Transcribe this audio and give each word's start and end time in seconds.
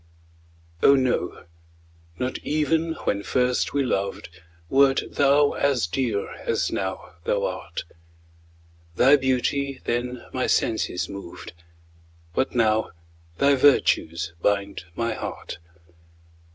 Oh, 0.81 0.95
no 0.95 1.43
not 2.17 2.39
even 2.39 2.93
when 3.03 3.21
first 3.21 3.71
we 3.71 3.83
loved, 3.83 4.29
Wert 4.67 5.01
thou 5.11 5.51
as 5.51 5.85
dear 5.85 6.31
as 6.39 6.71
now 6.71 7.17
thou 7.25 7.45
art; 7.45 7.83
Thy 8.95 9.15
beauty 9.15 9.79
then 9.83 10.25
my 10.33 10.47
senses 10.47 11.07
moved, 11.07 11.53
But 12.33 12.55
now 12.55 12.89
thy 13.37 13.53
virtues 13.53 14.33
bind 14.41 14.85
my 14.95 15.13
heart. 15.13 15.59